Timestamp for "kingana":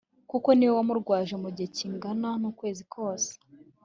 1.77-2.29